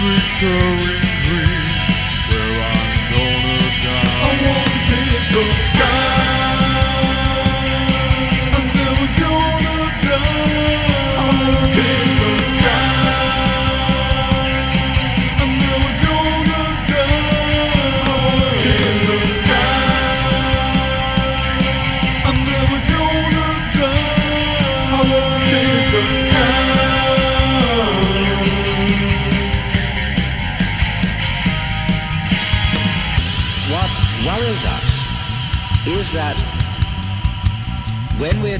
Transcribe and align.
recurring 0.00 1.13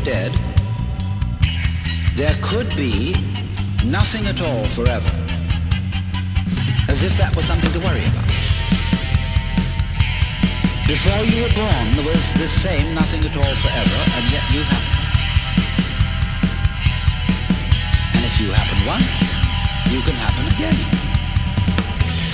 dead, 0.04 0.32
there 2.14 2.36
could 2.42 2.68
be 2.76 3.16
nothing 3.86 4.26
at 4.26 4.36
all 4.44 4.64
forever, 4.76 5.08
as 6.92 7.02
if 7.02 7.16
that 7.16 7.32
was 7.34 7.46
something 7.46 7.72
to 7.72 7.80
worry 7.80 8.04
about. 8.04 8.28
Before 10.84 11.24
you 11.24 11.40
were 11.40 11.54
born, 11.56 11.84
there 11.96 12.04
was 12.04 12.20
the 12.36 12.48
same 12.60 12.92
nothing 12.92 13.24
at 13.24 13.32
all 13.32 13.54
forever, 13.64 14.00
and 14.20 14.24
yet 14.28 14.44
you 14.52 14.60
happened. 14.68 15.00
And 18.12 18.22
if 18.28 18.34
you 18.36 18.52
happen 18.52 18.78
once, 18.84 19.16
you 19.88 20.04
can 20.04 20.16
happen 20.20 20.44
again. 20.52 20.76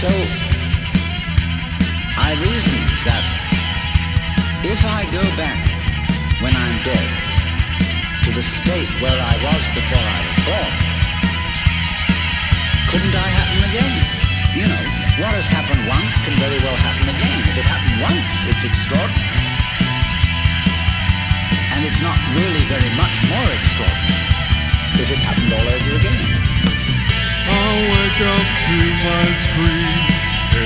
So, 0.03 0.11
I 2.19 2.35
reason 2.35 2.79
that 3.07 3.23
if 4.67 4.81
I 4.83 5.07
go 5.15 5.23
back 5.39 5.63
when 6.43 6.51
I'm 6.51 6.83
dead, 6.83 7.30
to 8.31 8.37
the 8.37 8.47
state 8.63 8.91
where 9.03 9.19
I 9.19 9.35
was 9.43 9.63
before 9.75 9.99
I 9.99 10.21
was 10.23 10.39
born. 10.47 10.73
Couldn't 12.91 13.17
I 13.17 13.27
happen 13.27 13.61
again? 13.71 13.95
You 14.55 14.67
know, 14.71 14.85
what 15.19 15.35
has 15.35 15.49
happened 15.51 15.83
once 15.91 16.15
can 16.23 16.35
very 16.39 16.61
well 16.63 16.79
happen 16.79 17.11
again. 17.11 17.39
If 17.51 17.59
it 17.59 17.67
happened 17.67 17.99
once, 17.99 18.31
it's 18.47 18.63
extraordinary. 18.63 19.47
And 21.75 21.81
it's 21.83 22.03
not 22.03 22.19
really 22.39 22.65
very 22.71 22.91
much 22.95 23.15
more 23.35 23.49
extraordinary 23.51 24.23
if 25.03 25.09
it 25.11 25.21
happened 25.27 25.51
all 25.51 25.67
over 25.67 25.91
again. 25.99 26.23
I 27.51 27.67
wake 27.83 28.21
up 28.31 28.47
to 28.47 28.79
my 29.11 29.27
screen 29.43 29.97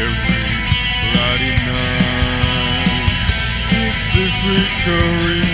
every 0.05 0.53
bloody 1.17 1.55
night. 1.65 2.93
It's 3.73 4.05
this 4.13 4.37
recurring 4.53 5.54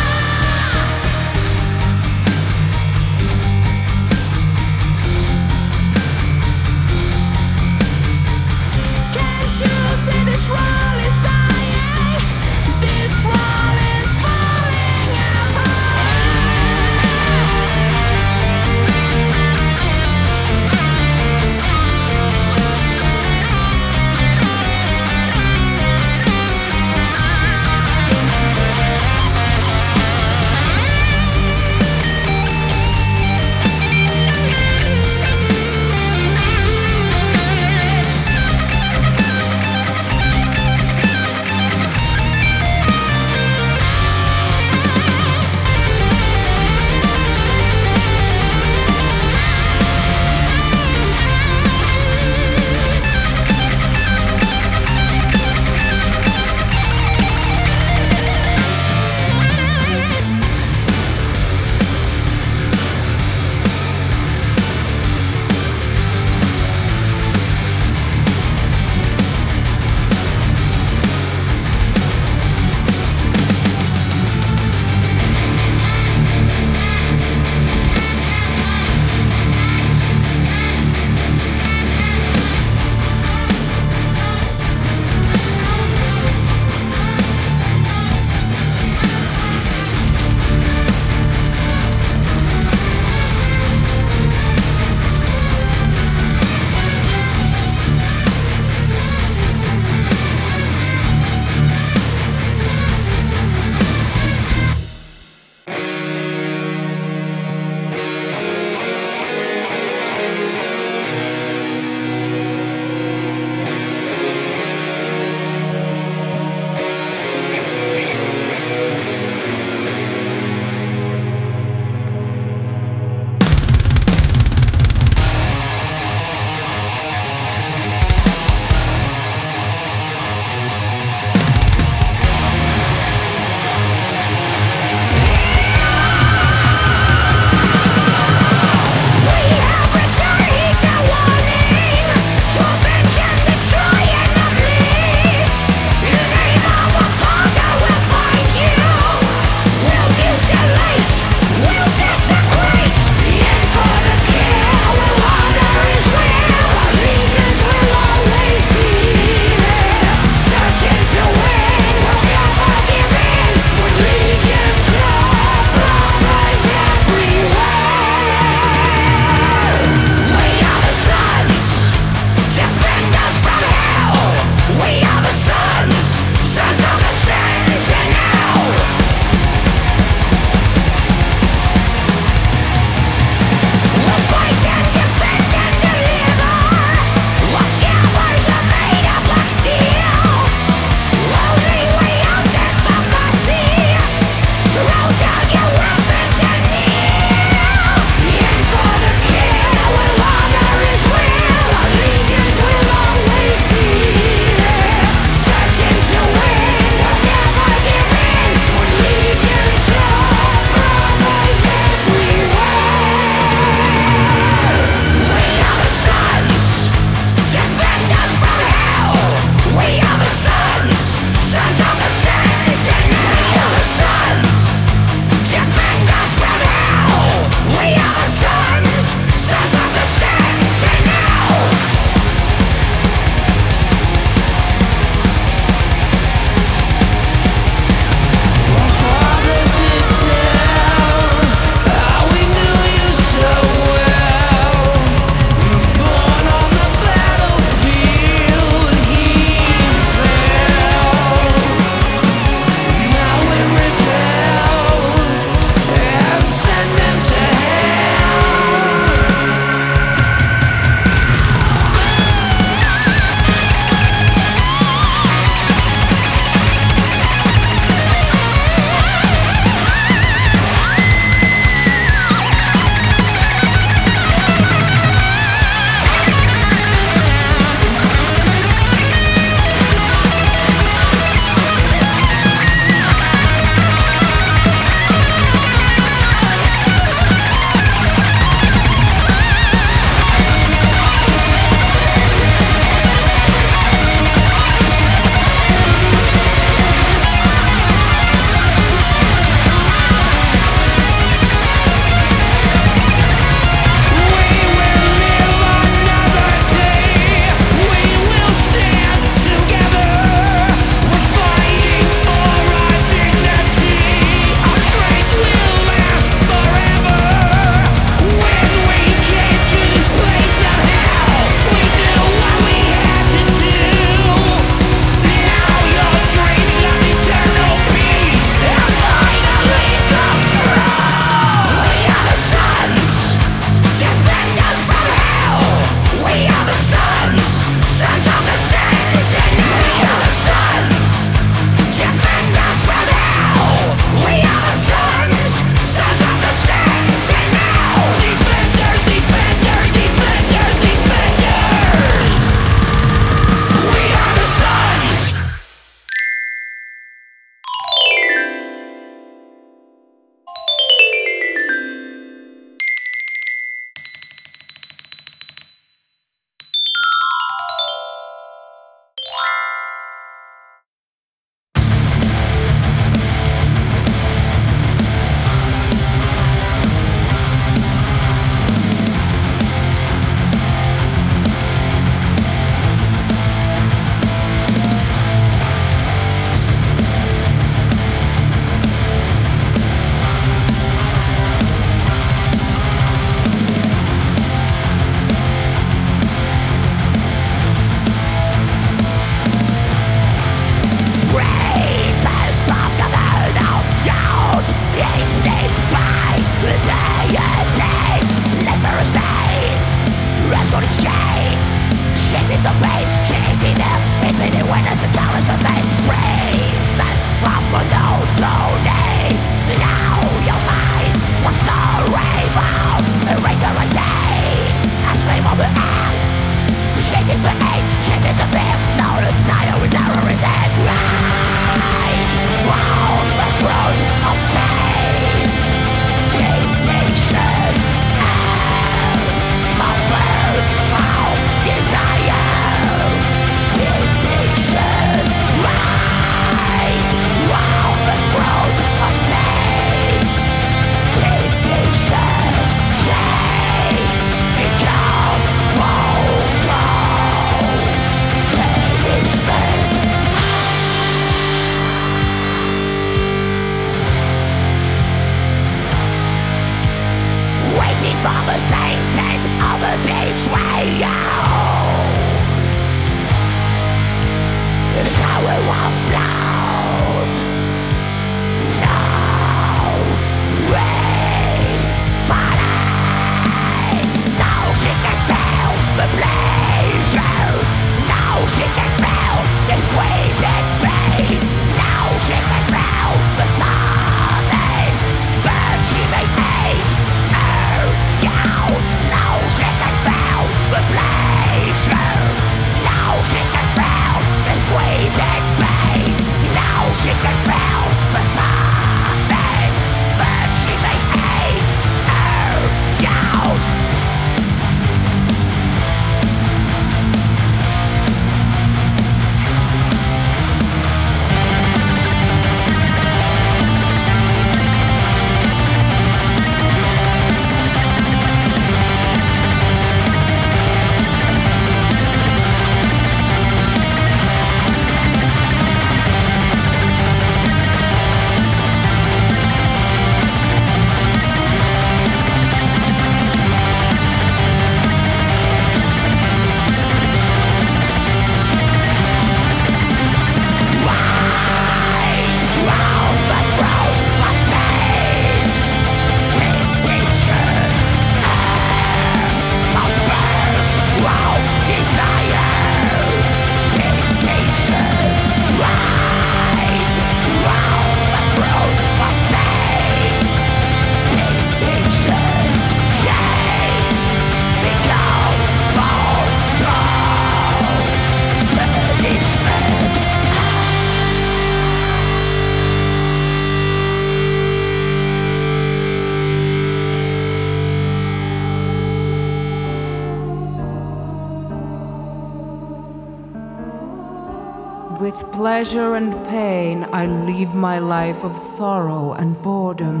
Pleasure 595.54 595.94
and 595.94 596.12
pain, 596.26 596.84
I 596.92 597.06
leave 597.06 597.54
my 597.54 597.78
life 597.78 598.24
of 598.24 598.36
sorrow 598.36 599.12
and 599.12 599.40
boredom. 599.40 600.00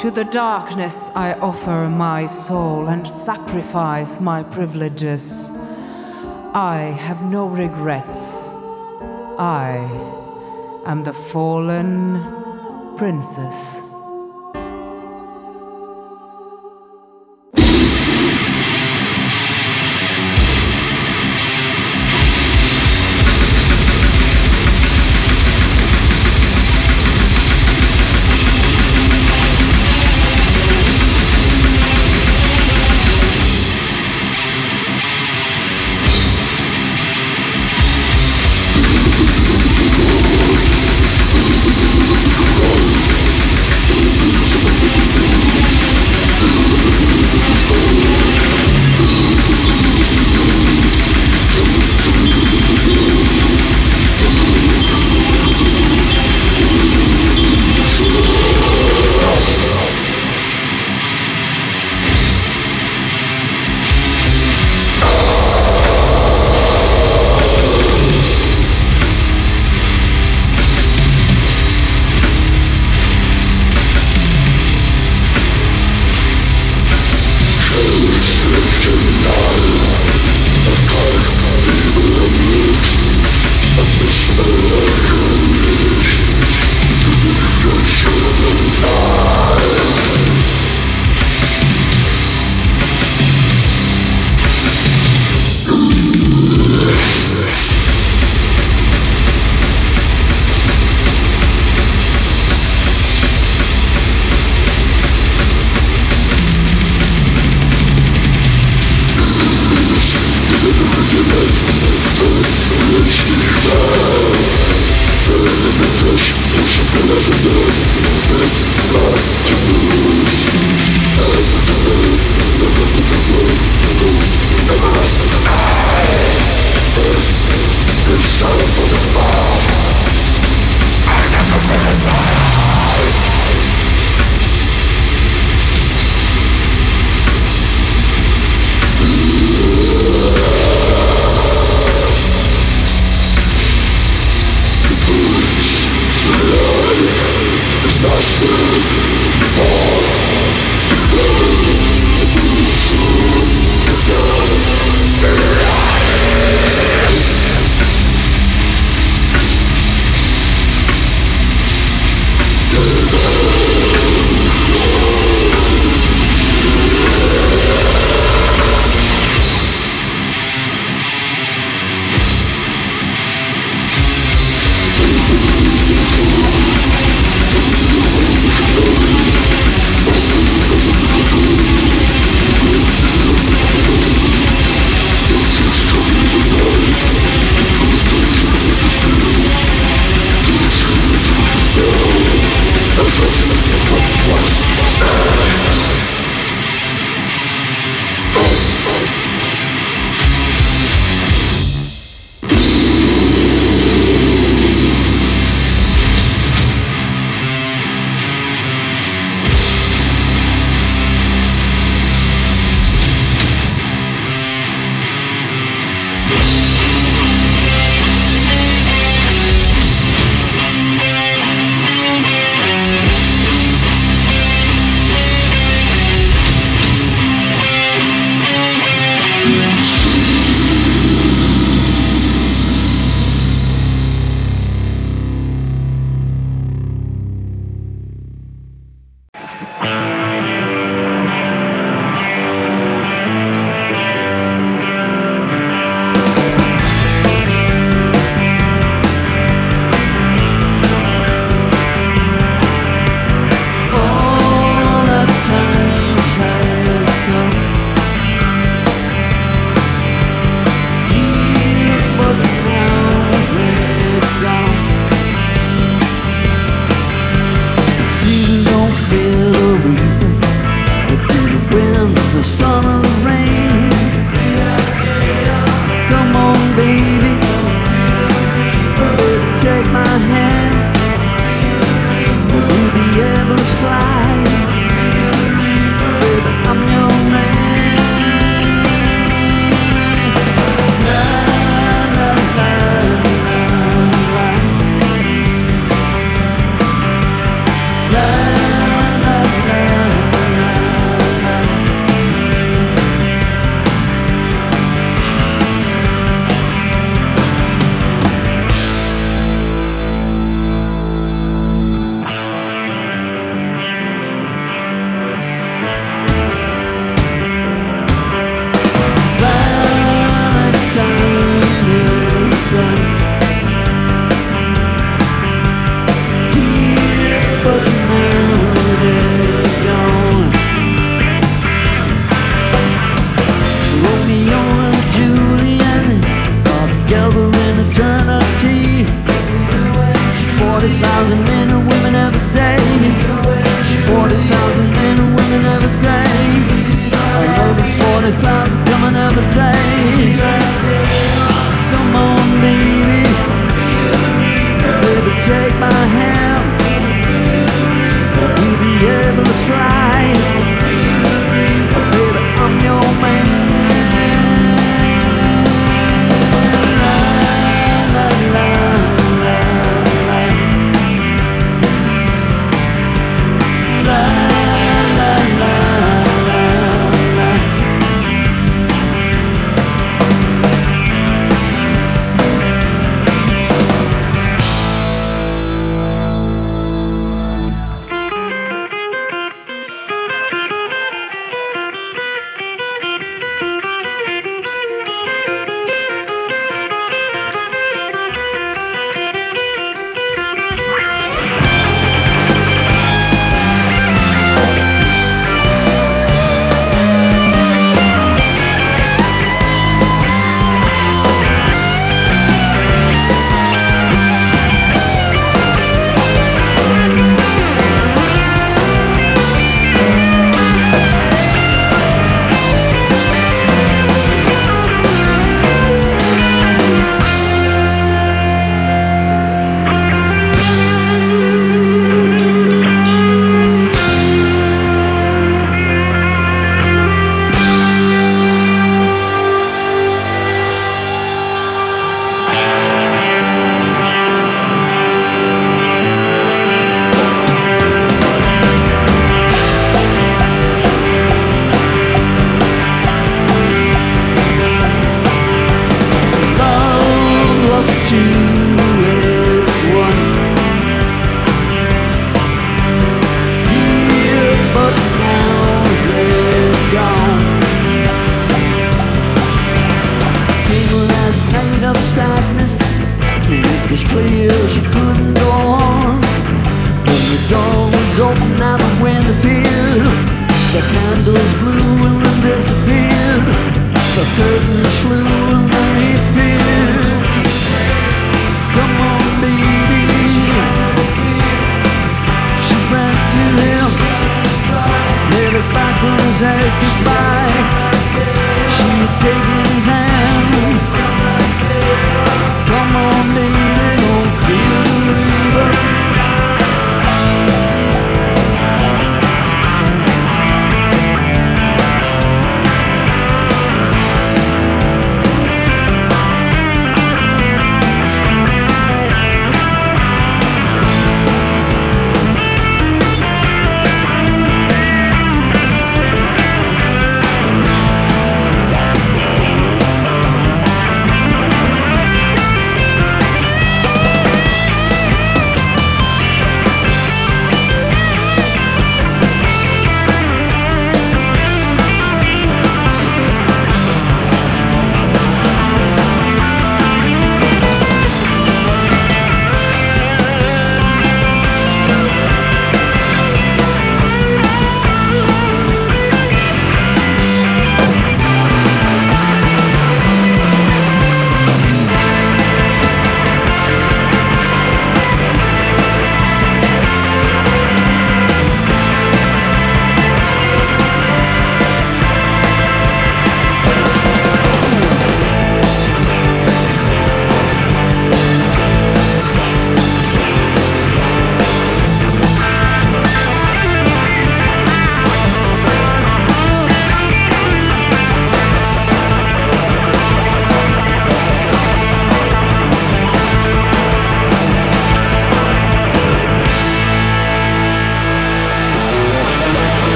To 0.00 0.10
the 0.10 0.24
darkness, 0.24 1.12
I 1.14 1.34
offer 1.34 1.88
my 1.88 2.26
soul 2.26 2.88
and 2.88 3.06
sacrifice 3.06 4.18
my 4.18 4.42
privileges. 4.42 5.48
I 6.54 6.92
have 7.06 7.22
no 7.22 7.46
regrets. 7.46 8.50
I 9.38 9.78
am 10.84 11.04
the 11.04 11.12
fallen 11.12 12.96
princess. 12.96 13.87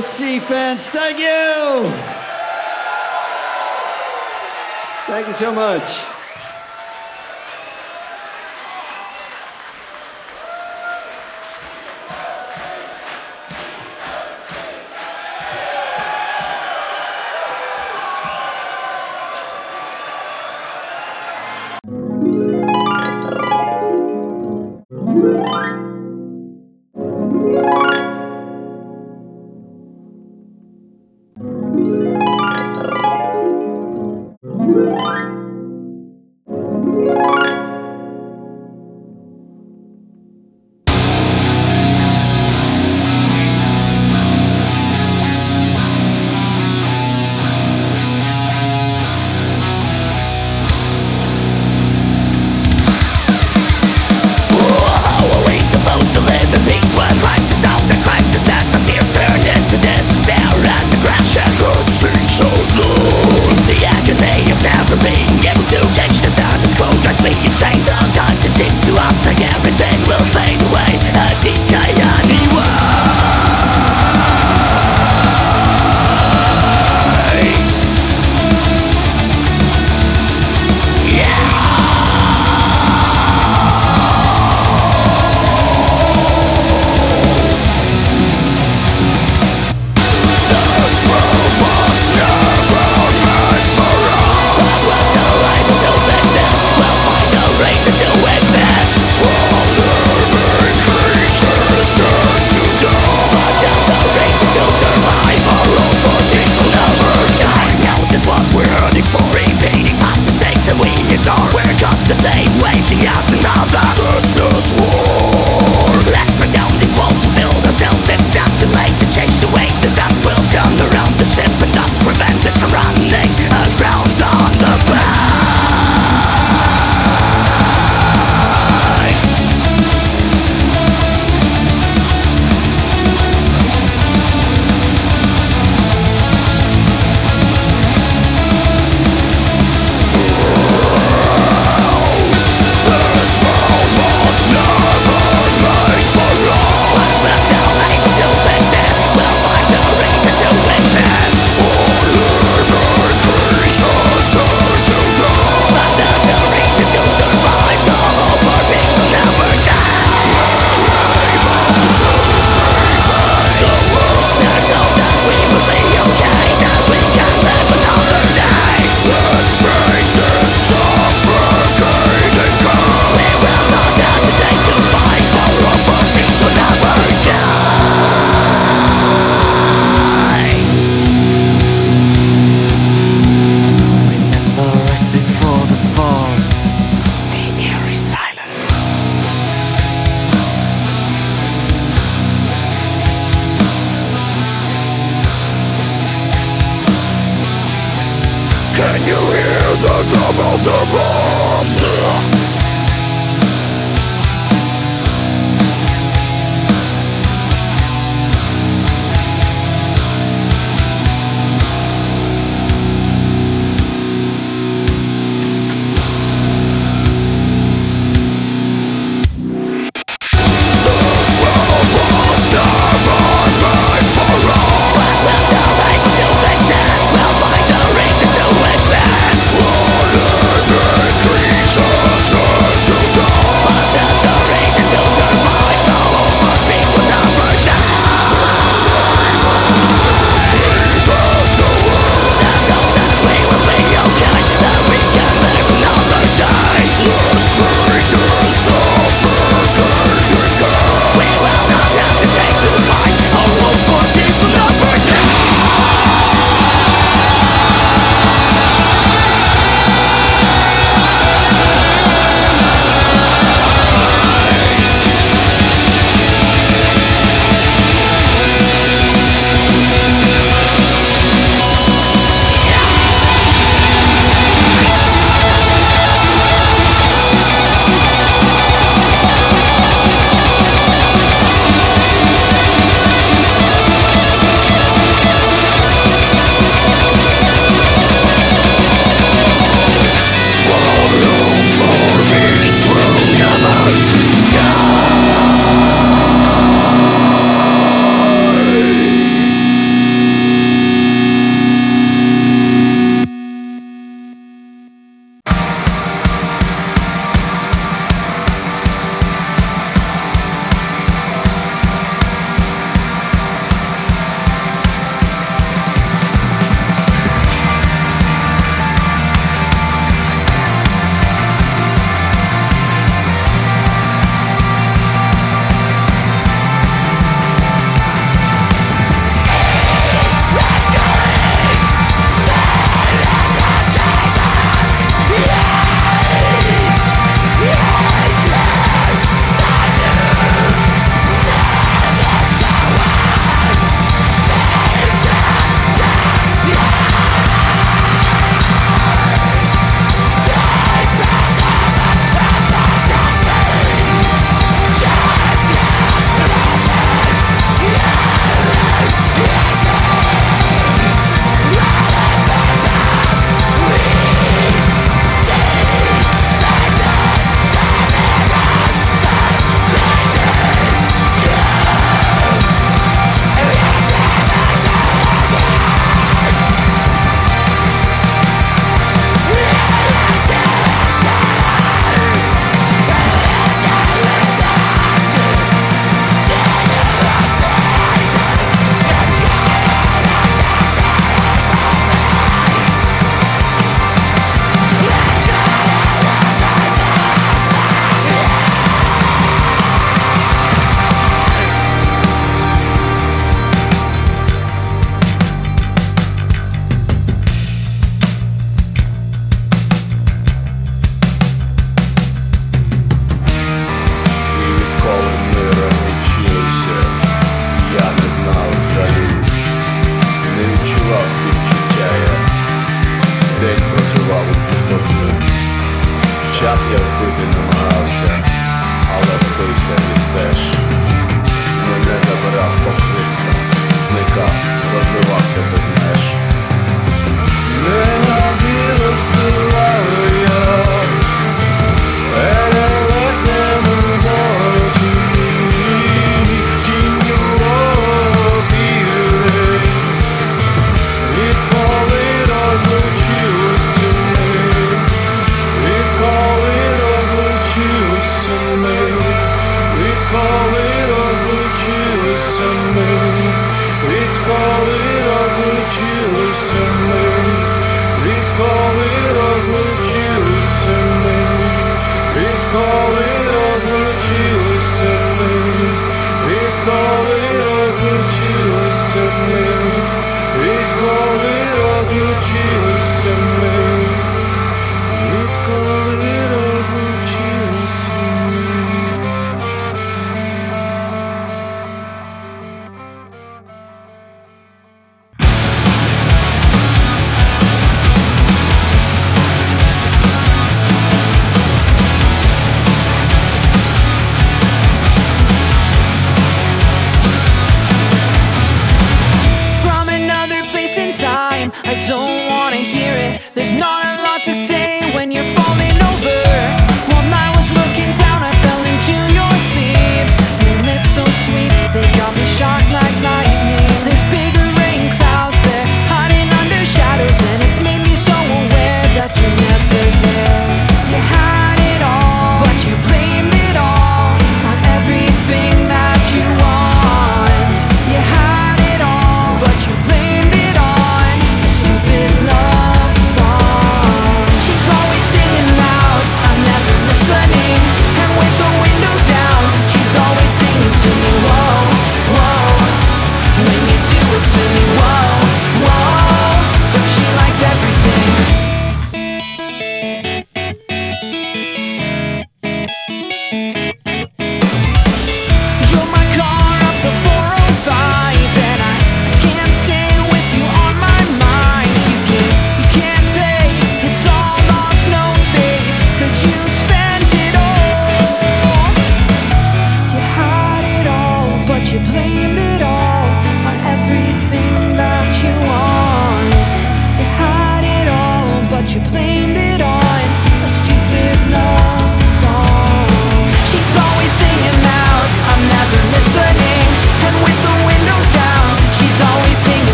OC 0.00 0.40
fans, 0.40 0.88
thank 0.88 1.18
you. 1.18 1.90
Thank 5.06 5.26
you 5.26 5.34
so 5.34 5.52
much. 5.52 6.09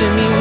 To 0.00 0.10
me, 0.16 0.33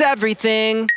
Everything. 0.00 0.88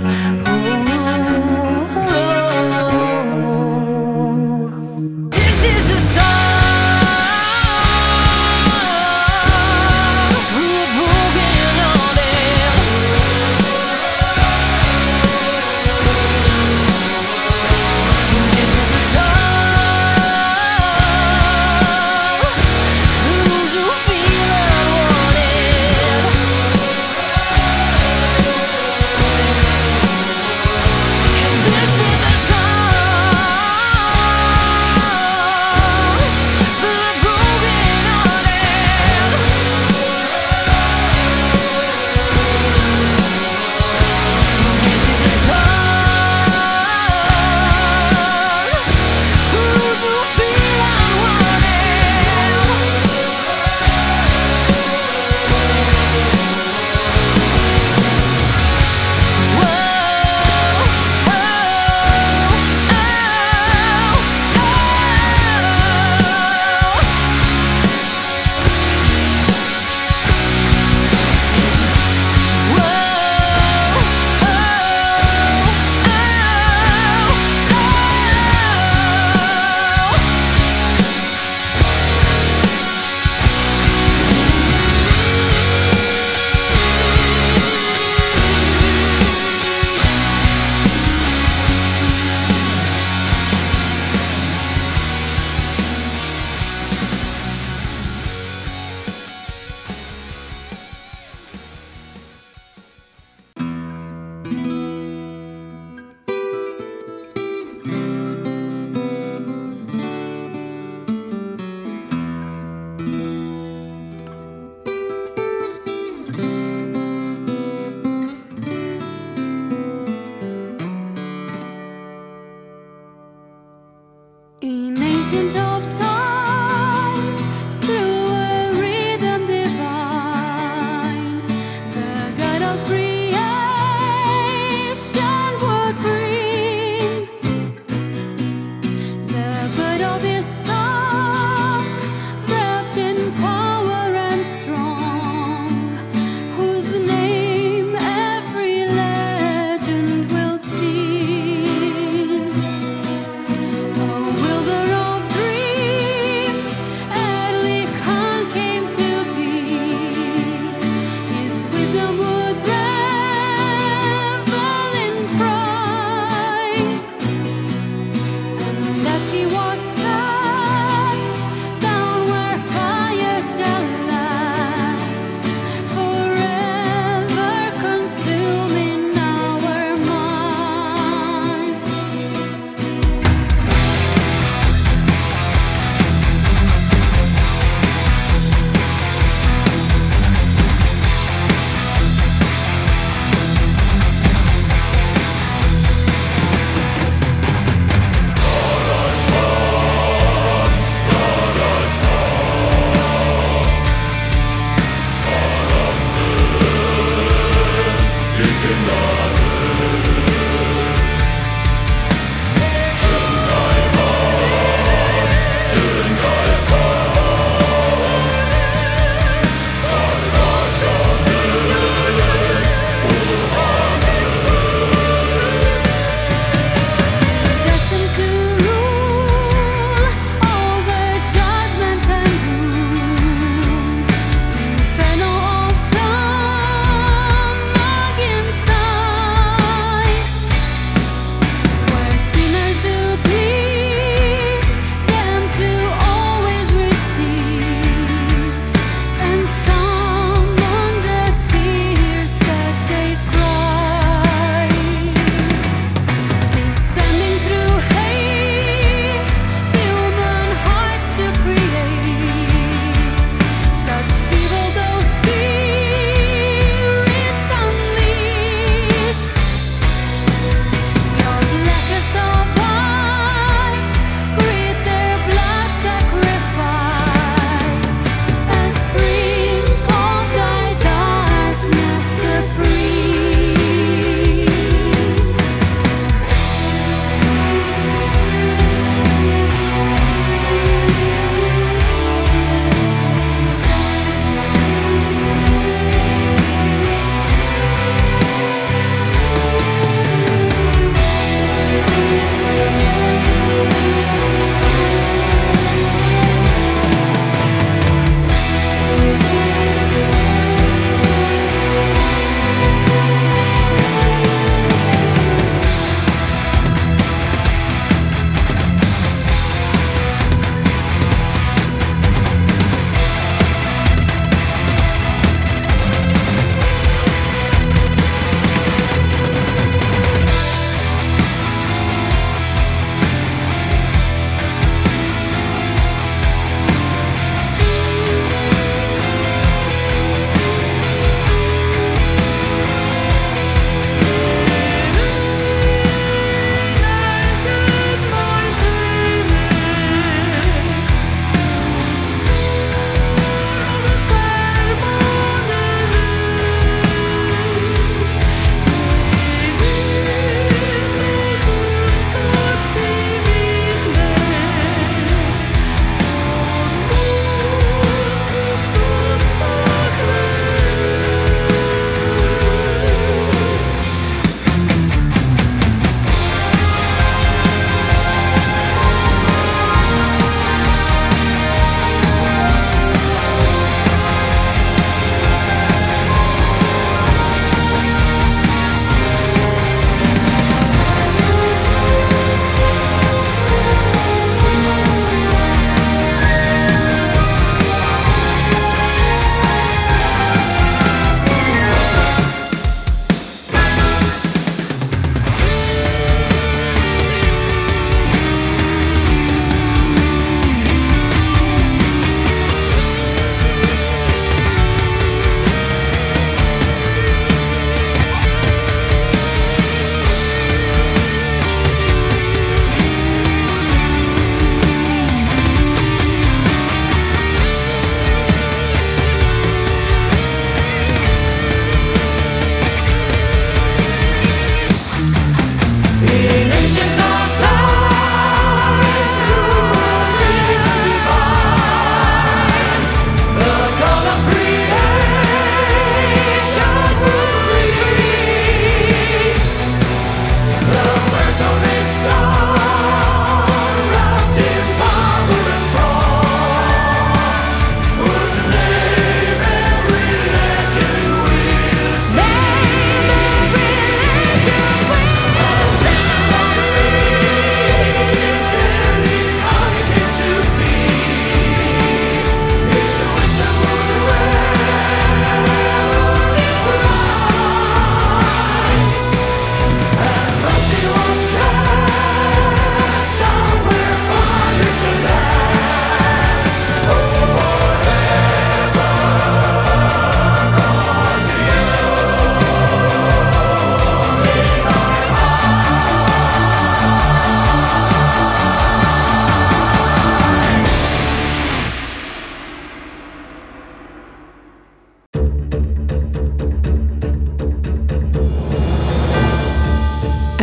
heart. 0.00 0.51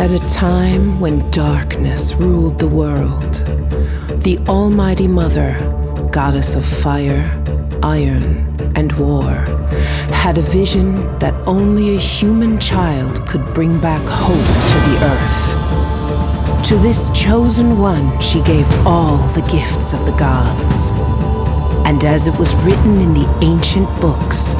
At 0.09 0.23
a 0.23 0.27
time 0.27 0.99
when 0.99 1.29
darkness 1.29 2.15
ruled 2.15 2.57
the 2.57 2.67
world, 2.67 3.31
the 4.23 4.39
Almighty 4.47 5.07
Mother, 5.07 5.53
goddess 6.11 6.55
of 6.55 6.65
fire, 6.65 7.29
iron, 7.83 8.57
and 8.75 8.91
war, 8.93 9.45
had 10.09 10.39
a 10.39 10.41
vision 10.41 10.95
that 11.19 11.35
only 11.45 11.93
a 11.95 11.99
human 11.99 12.57
child 12.57 13.27
could 13.27 13.53
bring 13.53 13.79
back 13.79 14.01
hope 14.09 14.33
to 14.71 14.77
the 14.89 14.97
earth. 15.13 16.65
To 16.69 16.77
this 16.77 17.07
chosen 17.11 17.77
one, 17.77 18.19
she 18.19 18.41
gave 18.41 18.67
all 18.87 19.17
the 19.35 19.43
gifts 19.43 19.93
of 19.93 20.07
the 20.07 20.13
gods. 20.13 20.89
And 21.85 22.03
as 22.03 22.25
it 22.25 22.35
was 22.39 22.55
written 22.63 22.99
in 22.99 23.13
the 23.13 23.29
ancient 23.43 23.87
books, 24.01 24.55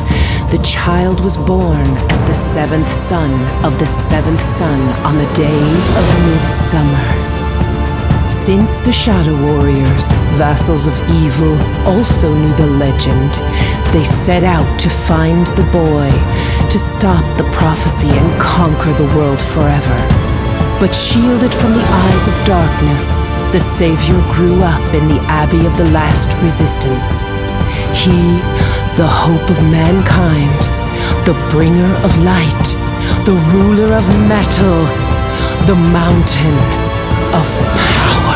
the 0.52 0.58
child 0.64 1.20
was 1.20 1.38
born 1.38 1.86
as 2.10 2.22
the 2.22 2.34
seventh 2.34 2.92
son 2.92 3.30
of 3.64 3.78
the 3.78 3.86
seventh 3.86 4.42
son 4.42 4.82
on 5.06 5.16
the 5.16 5.32
day 5.36 5.62
of 6.00 6.06
midsummer. 6.26 7.40
Since 8.32 8.80
the 8.82 8.92
Shadow 8.92 9.38
Warriors, 9.54 10.12
vassals 10.42 10.88
of 10.88 10.96
evil, 11.24 11.56
also 11.86 12.34
knew 12.34 12.54
the 12.56 12.66
legend, 12.66 13.34
they 13.94 14.04
set 14.04 14.44
out 14.44 14.80
to 14.80 14.90
find 14.90 15.46
the 15.54 15.70
boy, 15.72 16.10
to 16.70 16.80
stop 16.80 17.26
the 17.38 17.50
prophecy 17.52 18.10
and 18.10 18.42
conquer 18.42 18.94
the 18.94 19.14
world 19.16 19.42
forever. 19.54 19.98
But 20.80 20.96
shielded 20.96 21.54
from 21.54 21.74
the 21.74 21.86
eyes 21.86 22.28
of 22.28 22.46
darkness, 22.46 23.14
the 23.54 23.60
Savior 23.60 24.20
grew 24.34 24.64
up 24.64 24.94
in 24.96 25.08
the 25.10 25.22
Abbey 25.30 25.66
of 25.68 25.78
the 25.78 25.92
Last 25.92 26.30
Resistance. 26.42 27.22
He, 27.94 28.42
the 29.00 29.08
hope 29.08 29.50
of 29.50 29.64
mankind, 29.72 30.60
the 31.26 31.34
bringer 31.52 31.90
of 32.04 32.12
light, 32.22 32.68
the 33.24 33.32
ruler 33.54 33.96
of 33.96 34.06
metal, 34.28 34.84
the 35.68 35.76
mountain 35.76 36.58
of 37.34 37.48
power. 37.80 38.29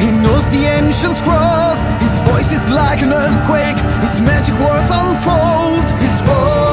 He 0.00 0.10
knows 0.10 0.50
the 0.50 0.64
ancient 0.66 1.14
scrolls. 1.14 1.80
His 2.00 2.18
voice 2.26 2.50
is 2.52 2.68
like 2.70 3.02
an 3.02 3.12
earthquake, 3.12 3.78
his 4.02 4.20
magic 4.20 4.54
words 4.58 4.90
unfold. 4.90 5.90
His 6.00 6.20
born 6.22 6.71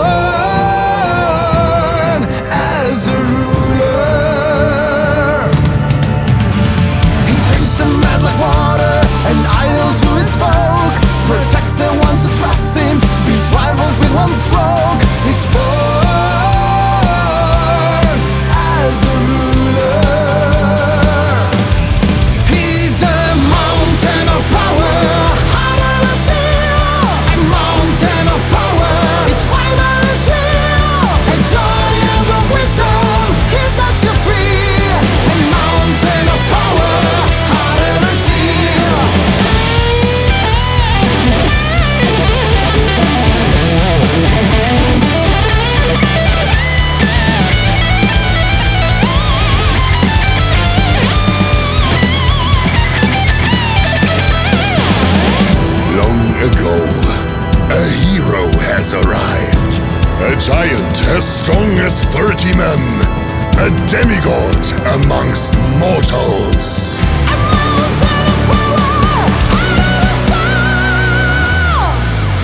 giant 60.39 61.03
as 61.07 61.25
strong 61.27 61.69
as 61.79 62.03
30 62.05 62.55
men. 62.55 62.79
A 63.59 63.69
demigod 63.91 64.63
amongst 64.95 65.53
mortals. 65.77 66.97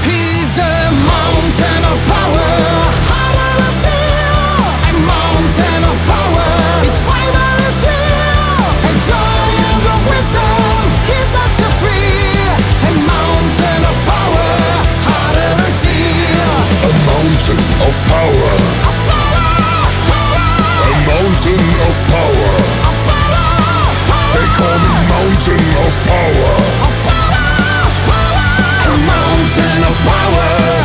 He's 0.03 0.53
a 0.59 0.91
mountain 1.07 1.81
of 1.91 1.99
power, 2.11 2.44
mountain 17.35 17.59
of 17.83 17.95
power. 18.07 18.55
A 20.87 20.93
mountain 21.03 21.65
of 21.83 21.95
power. 22.07 22.53
They 24.31 24.47
call 24.55 24.77
me 24.79 24.93
mountain 25.11 25.67
of 25.83 25.93
power. 26.07 26.55
A 28.87 28.97
mountain 29.11 29.79
of 29.83 29.95
power, 30.07 30.84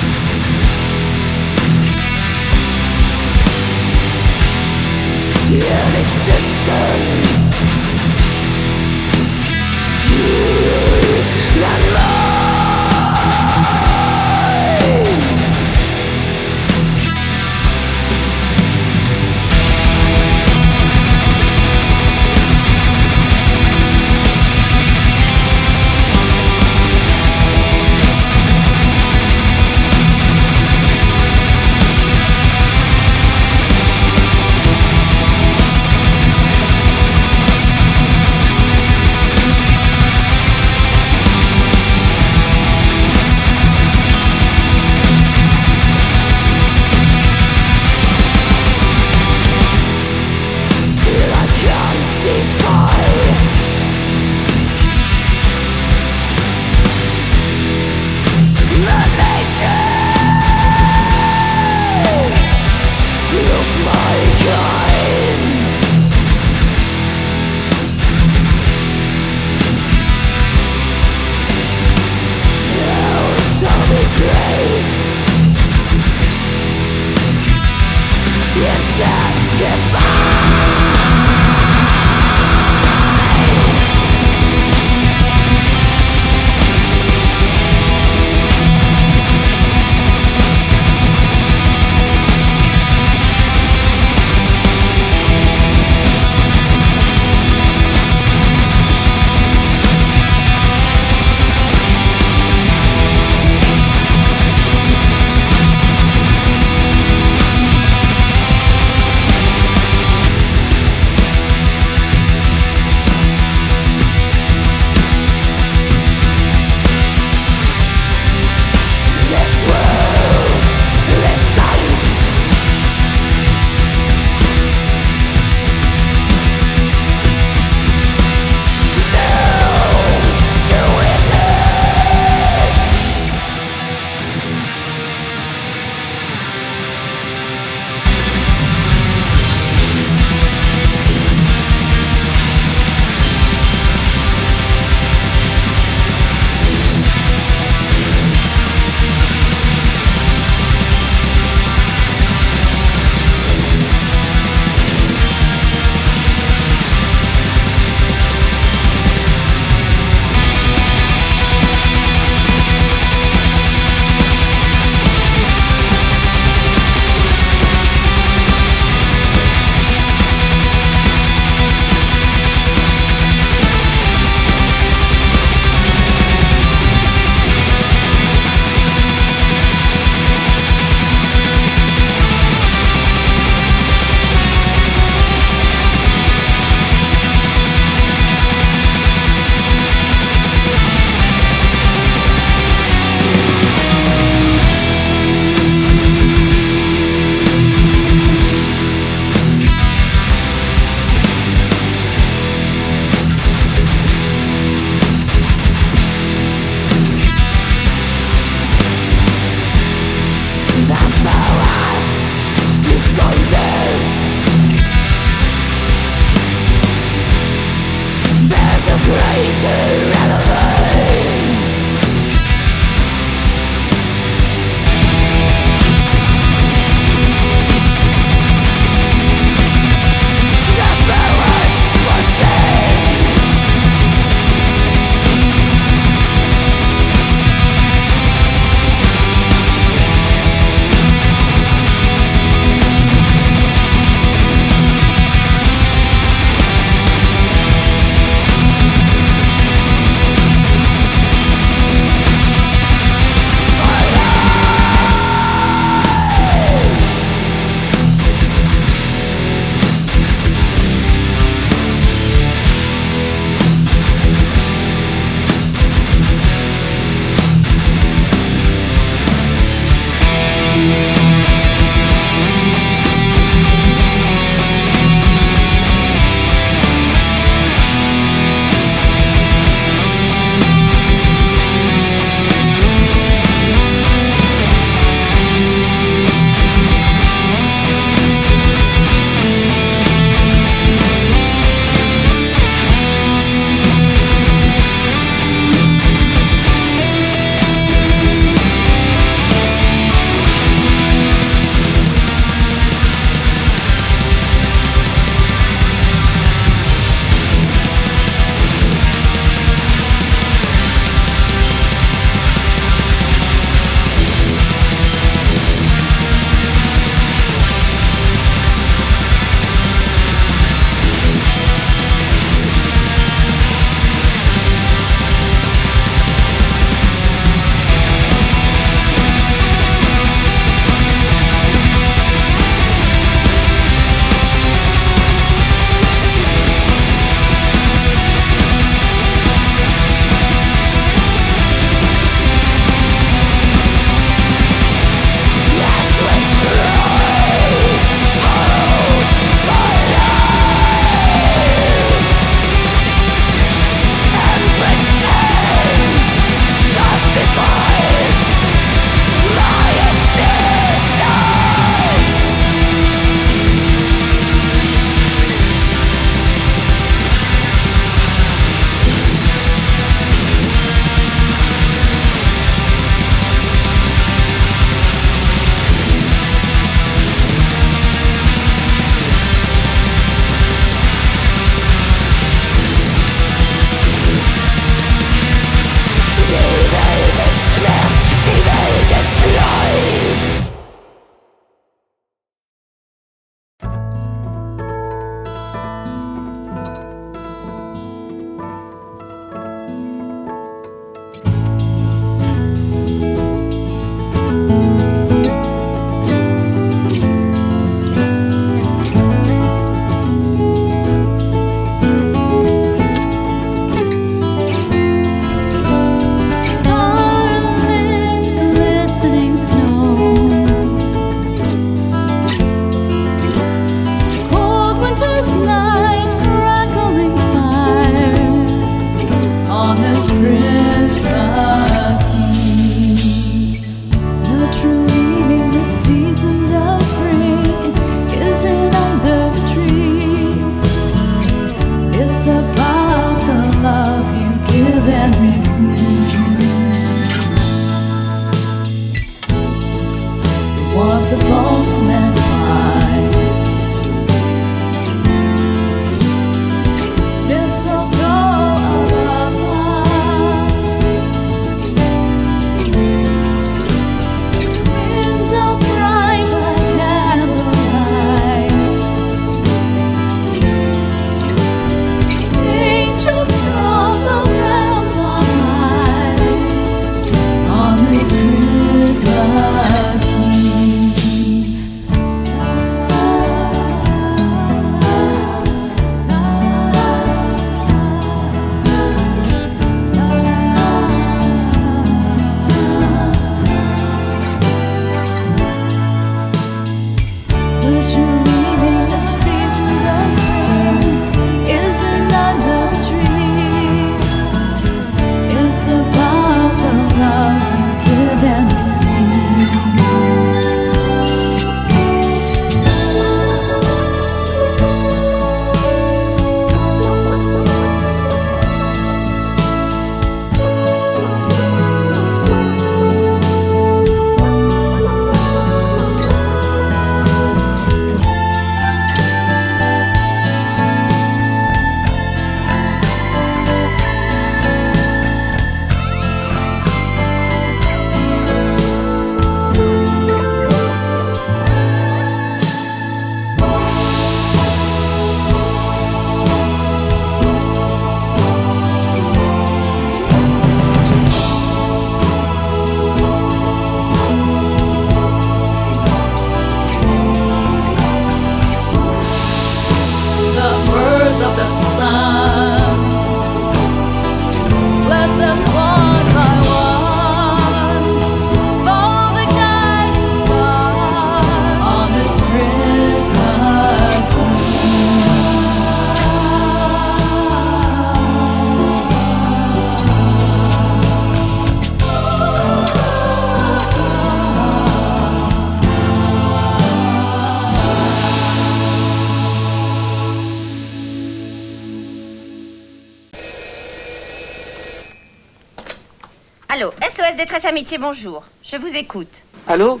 Allô, 596.78 596.92
SOS 597.02 597.34
Détresse 597.36 597.64
Amitié, 597.64 597.98
bonjour. 597.98 598.44
Je 598.62 598.76
vous 598.76 598.94
écoute. 598.94 599.42
Allô 599.66 600.00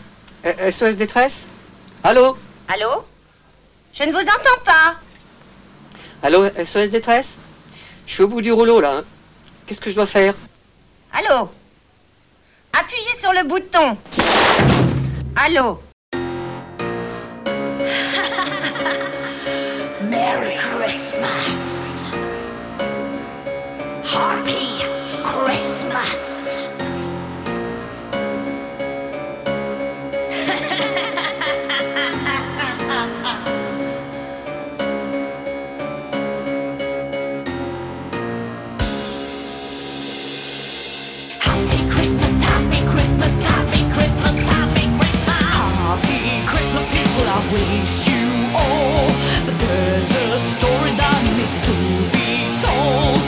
SOS 0.70 0.94
détresse? 0.94 1.46
Allô? 2.04 2.38
Allô? 2.68 3.04
Je 3.92 4.04
ne 4.04 4.12
vous 4.12 4.20
entends 4.20 4.60
pas. 4.64 4.94
Allô 6.22 6.44
SOS 6.64 6.90
détresse? 6.90 7.40
Je 8.06 8.12
suis 8.14 8.22
au 8.22 8.28
bout 8.28 8.40
du 8.42 8.52
rouleau 8.52 8.80
là. 8.80 8.98
hein. 8.98 9.04
Qu'est-ce 9.66 9.80
que 9.80 9.90
je 9.90 9.96
dois 9.96 10.06
faire? 10.06 10.34
Allô? 11.12 11.50
Appuyez 12.72 13.16
sur 13.20 13.32
le 13.32 13.42
bouton. 13.42 13.98
Allô? 15.34 15.82
Merry 20.08 20.56
Christmas. 20.58 22.04
Happy 24.04 24.78
Christmas. 24.78 24.97
you 48.06 48.28
all. 48.54 49.08
But 49.46 49.56
there's 49.58 50.10
a 50.10 50.38
story 50.54 50.92
that 51.00 51.20
needs 51.36 51.60
to 51.64 51.74
be 52.12 52.52
told. 52.60 53.18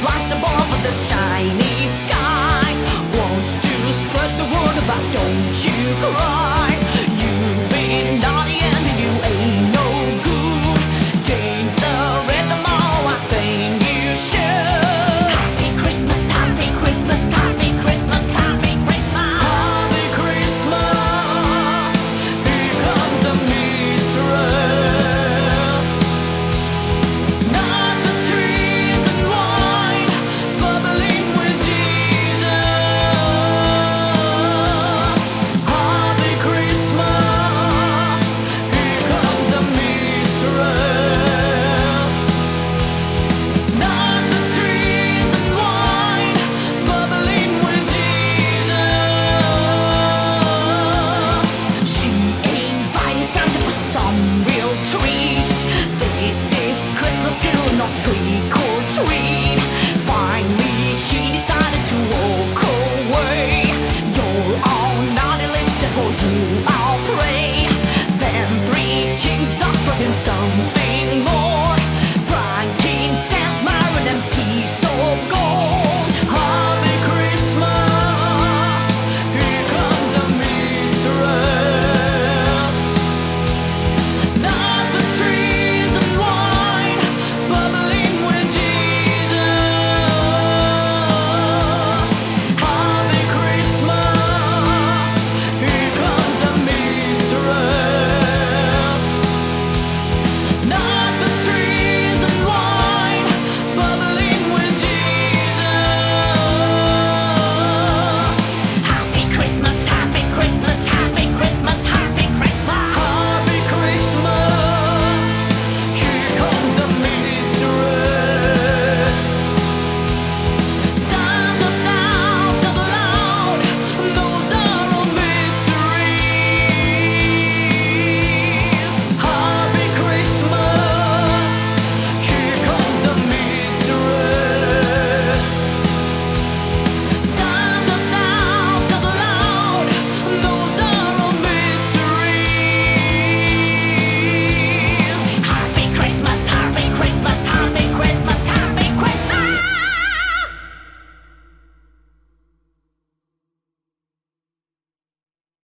Flies 0.00 0.30
above 0.32 0.70
the 0.82 0.92
shiny 0.92 1.88
sky. 2.00 2.72
Wants 3.18 3.52
to 3.66 3.74
spread 4.00 4.30
the 4.40 4.46
word 4.54 4.76
don't 5.12 5.64
you 5.64 5.80
cry. 6.00 6.47